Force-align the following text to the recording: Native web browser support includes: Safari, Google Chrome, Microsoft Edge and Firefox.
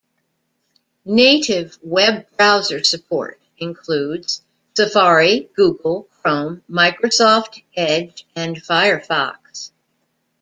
Native 1.05 1.77
web 1.83 2.25
browser 2.35 2.83
support 2.83 3.39
includes: 3.59 4.41
Safari, 4.75 5.51
Google 5.55 6.07
Chrome, 6.23 6.63
Microsoft 6.67 7.61
Edge 7.77 8.25
and 8.35 8.55
Firefox. 8.55 9.69